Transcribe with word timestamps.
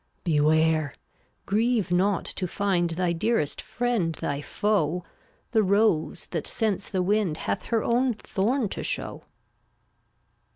Beware! 0.23 0.95
Grieve 1.45 1.91
not 1.91 2.25
to 2.25 2.47
find 2.47 2.89
Thy 2.89 3.13
dearest 3.13 3.61
friend 3.61 4.15
thy 4.15 4.41
foe 4.41 5.03
The 5.51 5.61
rose 5.61 6.25
that 6.31 6.47
scents 6.47 6.89
the 6.89 7.03
wind 7.03 7.37
Hath 7.45 7.65
her 7.65 7.83
own 7.83 8.15
thorn 8.15 8.67
to 8.69 8.81
show. 8.81 9.25